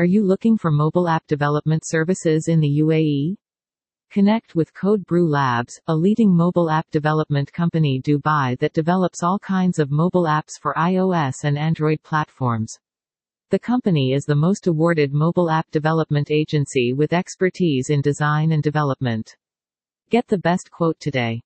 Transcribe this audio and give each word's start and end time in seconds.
Are 0.00 0.06
you 0.06 0.24
looking 0.24 0.56
for 0.56 0.70
mobile 0.70 1.10
app 1.10 1.26
development 1.26 1.82
services 1.84 2.48
in 2.48 2.58
the 2.58 2.80
UAE? 2.80 3.36
Connect 4.10 4.54
with 4.54 4.72
Code 4.72 5.04
Brew 5.04 5.28
Labs, 5.28 5.78
a 5.88 5.94
leading 5.94 6.34
mobile 6.34 6.70
app 6.70 6.88
development 6.90 7.52
company 7.52 8.00
Dubai 8.00 8.58
that 8.60 8.72
develops 8.72 9.22
all 9.22 9.38
kinds 9.38 9.78
of 9.78 9.90
mobile 9.90 10.22
apps 10.22 10.58
for 10.58 10.72
iOS 10.72 11.44
and 11.44 11.58
Android 11.58 12.02
platforms. 12.02 12.78
The 13.50 13.58
company 13.58 14.14
is 14.14 14.24
the 14.24 14.34
most 14.34 14.66
awarded 14.66 15.12
mobile 15.12 15.50
app 15.50 15.70
development 15.70 16.30
agency 16.30 16.94
with 16.94 17.12
expertise 17.12 17.90
in 17.90 18.00
design 18.00 18.52
and 18.52 18.62
development. 18.62 19.36
Get 20.08 20.26
the 20.28 20.38
best 20.38 20.70
quote 20.70 20.98
today. 20.98 21.42